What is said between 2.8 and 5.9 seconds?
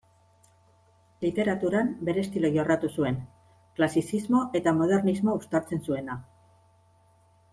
zuen, klasizismo eta modernismo uztartzen